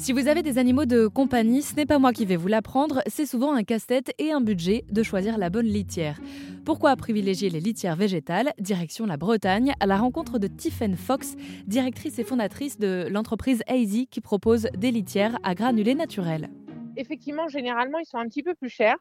Si 0.00 0.14
vous 0.14 0.28
avez 0.28 0.42
des 0.42 0.56
animaux 0.56 0.86
de 0.86 1.08
compagnie, 1.08 1.60
ce 1.60 1.76
n'est 1.76 1.84
pas 1.84 1.98
moi 1.98 2.14
qui 2.14 2.24
vais 2.24 2.36
vous 2.36 2.48
l'apprendre, 2.48 3.02
c'est 3.06 3.26
souvent 3.26 3.52
un 3.52 3.64
casse-tête 3.64 4.14
et 4.18 4.32
un 4.32 4.40
budget 4.40 4.86
de 4.90 5.02
choisir 5.02 5.36
la 5.36 5.50
bonne 5.50 5.66
litière. 5.66 6.18
Pourquoi 6.64 6.96
privilégier 6.96 7.50
les 7.50 7.60
litières 7.60 7.96
végétales? 7.96 8.54
Direction 8.58 9.04
la 9.04 9.18
Bretagne, 9.18 9.74
à 9.78 9.84
la 9.84 9.98
rencontre 9.98 10.38
de 10.38 10.46
Tiffen 10.46 10.96
Fox, 10.96 11.36
directrice 11.66 12.18
et 12.18 12.24
fondatrice 12.24 12.78
de 12.78 13.08
l'entreprise 13.10 13.62
Easy 13.68 14.06
qui 14.06 14.22
propose 14.22 14.68
des 14.74 14.90
litières 14.90 15.36
à 15.42 15.54
granulés 15.54 15.94
naturels. 15.94 16.48
Effectivement, 16.96 17.48
généralement, 17.48 17.98
ils 17.98 18.06
sont 18.06 18.18
un 18.18 18.26
petit 18.26 18.42
peu 18.42 18.54
plus 18.54 18.70
chers, 18.70 18.96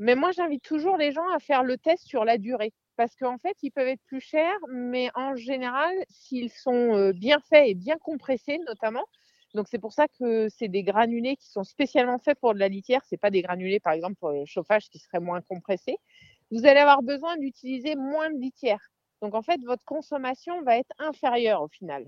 mais 0.00 0.16
moi 0.16 0.32
j'invite 0.32 0.64
toujours 0.64 0.96
les 0.96 1.12
gens 1.12 1.28
à 1.36 1.38
faire 1.38 1.62
le 1.62 1.78
test 1.78 2.04
sur 2.04 2.24
la 2.24 2.36
durée. 2.36 2.72
Parce 2.96 3.14
qu'en 3.14 3.38
fait, 3.38 3.56
ils 3.62 3.70
peuvent 3.70 3.86
être 3.86 4.02
plus 4.06 4.20
chers, 4.20 4.58
mais 4.68 5.08
en 5.14 5.36
général, 5.36 5.94
s'ils 6.08 6.50
sont 6.50 6.96
euh, 6.96 7.12
bien 7.12 7.38
faits 7.48 7.68
et 7.68 7.74
bien 7.74 7.96
compressés 7.96 8.58
notamment, 8.66 9.04
donc 9.54 9.66
c'est 9.68 9.78
pour 9.78 9.92
ça 9.92 10.06
que 10.08 10.48
c'est 10.48 10.68
des 10.68 10.82
granulés 10.82 11.36
qui 11.36 11.48
sont 11.48 11.64
spécialement 11.64 12.18
faits 12.18 12.38
pour 12.40 12.54
de 12.54 12.58
la 12.58 12.68
litière. 12.68 13.02
C'est 13.04 13.18
pas 13.18 13.30
des 13.30 13.42
granulés 13.42 13.80
par 13.80 13.92
exemple 13.92 14.14
pour 14.16 14.30
le 14.30 14.44
chauffage 14.46 14.88
qui 14.88 14.98
seraient 14.98 15.20
moins 15.20 15.42
compressés. 15.42 15.96
Vous 16.50 16.66
allez 16.66 16.80
avoir 16.80 17.02
besoin 17.02 17.36
d'utiliser 17.36 17.94
moins 17.96 18.30
de 18.30 18.38
litière. 18.38 18.80
Donc 19.20 19.34
en 19.34 19.42
fait 19.42 19.60
votre 19.64 19.84
consommation 19.84 20.62
va 20.62 20.78
être 20.78 20.92
inférieure 20.98 21.62
au 21.62 21.68
final. 21.68 22.06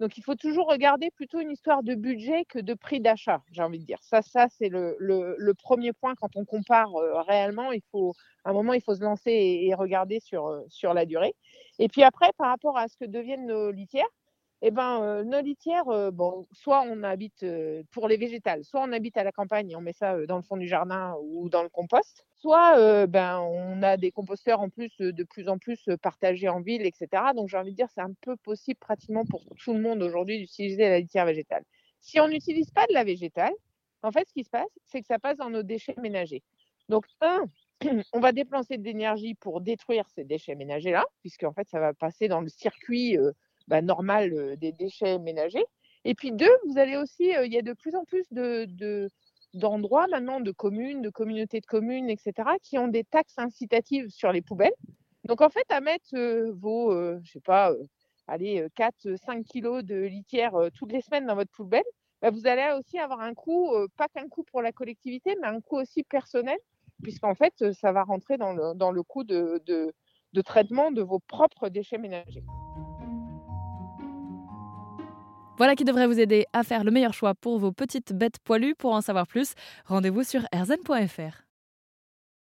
Donc 0.00 0.16
il 0.16 0.24
faut 0.24 0.34
toujours 0.34 0.66
regarder 0.68 1.10
plutôt 1.10 1.40
une 1.40 1.50
histoire 1.50 1.82
de 1.82 1.94
budget 1.94 2.44
que 2.46 2.58
de 2.58 2.72
prix 2.74 3.00
d'achat, 3.00 3.42
j'ai 3.52 3.62
envie 3.62 3.78
de 3.78 3.84
dire. 3.84 3.98
Ça, 4.02 4.22
ça 4.22 4.48
c'est 4.48 4.70
le, 4.70 5.52
premier 5.62 5.92
point 5.92 6.14
quand 6.14 6.36
on 6.36 6.46
compare 6.46 6.96
euh, 6.96 7.20
réellement. 7.22 7.70
Il 7.70 7.82
faut, 7.92 8.14
à 8.44 8.50
un 8.50 8.52
moment, 8.54 8.72
il 8.72 8.80
faut 8.80 8.94
se 8.94 9.02
lancer 9.02 9.30
et, 9.30 9.68
et 9.68 9.74
regarder 9.74 10.18
sur, 10.18 10.46
euh, 10.46 10.64
sur 10.70 10.94
la 10.94 11.04
durée. 11.04 11.34
Et 11.78 11.88
puis 11.88 12.02
après, 12.02 12.32
par 12.38 12.48
rapport 12.48 12.78
à 12.78 12.88
ce 12.88 12.96
que 12.96 13.04
deviennent 13.04 13.46
nos 13.46 13.70
litières, 13.70 14.08
eh 14.62 14.70
ben, 14.70 15.02
euh, 15.02 15.24
nos 15.24 15.40
litières, 15.40 16.12
bon, 16.12 16.46
soit 16.52 16.82
on 16.82 17.02
habite 17.02 17.44
pour 17.90 18.08
les 18.08 18.16
végétales, 18.16 18.64
soit 18.64 18.82
on 18.82 18.92
habite 18.92 19.16
à 19.16 19.24
la 19.24 19.32
campagne 19.32 19.70
et 19.70 19.76
on 19.76 19.80
met 19.80 19.92
ça 19.92 20.26
dans 20.26 20.36
le 20.36 20.42
fond 20.42 20.56
du 20.56 20.68
jardin 20.68 21.16
ou 21.22 21.48
dans 21.48 21.62
le 21.62 21.68
compost, 21.68 22.26
soit 22.34 23.06
ben, 23.06 23.38
on 23.40 23.82
a 23.82 23.96
des 23.96 24.10
composteurs 24.10 24.60
en 24.60 24.68
plus 24.68 24.96
de 24.98 25.24
plus 25.24 25.48
en 25.48 25.58
plus 25.58 25.88
partagés 26.02 26.48
en 26.48 26.60
ville, 26.60 26.84
etc. 26.84 27.08
Donc 27.34 27.48
j'ai 27.48 27.56
envie 27.56 27.72
de 27.72 27.76
dire, 27.76 27.88
c'est 27.94 28.02
un 28.02 28.12
peu 28.20 28.36
possible 28.36 28.78
pratiquement 28.78 29.24
pour 29.24 29.44
tout 29.62 29.72
le 29.72 29.80
monde 29.80 30.02
aujourd'hui 30.02 30.38
d'utiliser 30.38 30.88
la 30.88 30.98
litière 30.98 31.24
végétale. 31.24 31.64
Si 32.00 32.20
on 32.20 32.28
n'utilise 32.28 32.70
pas 32.70 32.86
de 32.86 32.92
la 32.92 33.04
végétale, 33.04 33.52
en 34.02 34.12
fait, 34.12 34.26
ce 34.28 34.32
qui 34.32 34.44
se 34.44 34.50
passe, 34.50 34.70
c'est 34.86 35.00
que 35.00 35.06
ça 35.06 35.18
passe 35.18 35.36
dans 35.36 35.50
nos 35.50 35.62
déchets 35.62 35.94
ménagers. 36.00 36.42
Donc, 36.88 37.04
un, 37.20 37.44
on 38.12 38.20
va 38.20 38.32
dépenser 38.32 38.78
de 38.78 38.84
l'énergie 38.84 39.34
pour 39.34 39.60
détruire 39.60 40.08
ces 40.08 40.24
déchets 40.24 40.54
ménagers-là, 40.54 41.04
puisque 41.20 41.44
en 41.44 41.52
fait, 41.52 41.68
ça 41.68 41.80
va 41.80 41.92
passer 41.94 42.28
dans 42.28 42.40
le 42.40 42.48
circuit 42.48 43.18
bah, 43.70 43.80
normal 43.82 44.56
des 44.58 44.72
déchets 44.72 45.20
ménagers. 45.20 45.64
Et 46.04 46.14
puis 46.14 46.32
deux, 46.32 46.50
vous 46.66 46.76
allez 46.76 46.96
aussi, 46.96 47.32
il 47.44 47.52
y 47.52 47.56
a 47.56 47.62
de 47.62 47.72
plus 47.72 47.94
en 47.94 48.04
plus 48.04 48.24
de, 48.32 49.08
d'endroits 49.54 50.08
maintenant, 50.08 50.40
de 50.40 50.50
communes, 50.50 51.02
de 51.02 51.08
communautés 51.08 51.60
de 51.60 51.66
communes, 51.66 52.10
etc., 52.10 52.32
qui 52.62 52.78
ont 52.78 52.88
des 52.88 53.04
taxes 53.04 53.38
incitatives 53.38 54.08
sur 54.10 54.32
les 54.32 54.42
poubelles. 54.42 54.74
Donc 55.24 55.40
en 55.40 55.50
fait, 55.50 55.70
à 55.70 55.80
mettre 55.80 56.10
vos, 56.50 56.92
je 57.22 57.30
sais 57.30 57.40
pas, 57.40 57.72
allez, 58.26 58.66
4, 58.74 59.14
5 59.16 59.44
kilos 59.44 59.84
de 59.84 59.94
litière 59.94 60.52
toutes 60.74 60.90
les 60.90 61.00
semaines 61.00 61.26
dans 61.26 61.36
votre 61.36 61.52
poubelle, 61.52 61.84
bah, 62.22 62.30
vous 62.30 62.48
allez 62.48 62.76
aussi 62.76 62.98
avoir 62.98 63.20
un 63.20 63.34
coût, 63.34 63.70
pas 63.96 64.08
qu'un 64.08 64.28
coût 64.28 64.42
pour 64.42 64.62
la 64.62 64.72
collectivité, 64.72 65.36
mais 65.40 65.46
un 65.46 65.60
coût 65.60 65.76
aussi 65.76 66.02
personnel, 66.02 66.58
puisqu'en 67.04 67.36
fait, 67.36 67.72
ça 67.72 67.92
va 67.92 68.02
rentrer 68.02 68.36
dans 68.36 68.52
le, 68.52 69.02
coût 69.04 69.22
de 69.22 69.92
traitement 70.44 70.90
de 70.90 71.02
vos 71.02 71.20
propres 71.20 71.68
déchets 71.68 71.98
ménagers. 71.98 72.42
Voilà 75.60 75.76
qui 75.76 75.84
devrait 75.84 76.06
vous 76.06 76.18
aider 76.18 76.46
à 76.54 76.62
faire 76.62 76.84
le 76.84 76.90
meilleur 76.90 77.12
choix 77.12 77.34
pour 77.34 77.58
vos 77.58 77.70
petites 77.70 78.14
bêtes 78.14 78.38
poilues. 78.42 78.74
Pour 78.74 78.94
en 78.94 79.02
savoir 79.02 79.26
plus, 79.26 79.52
rendez-vous 79.84 80.22
sur 80.22 80.40
erzen.fr. 80.52 81.49